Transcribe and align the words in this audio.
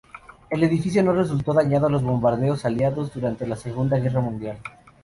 El 0.49 0.63
edificio 0.63 1.03
no 1.03 1.13
resultó 1.13 1.53
dañado 1.53 1.85
a 1.85 1.89
los 1.91 2.01
bombardeos 2.01 2.65
aliados 2.65 3.13
durante 3.13 3.45
la 3.45 3.55
Segunda 3.55 3.99
Guerra 3.99 4.19
Mundial. 4.19 4.57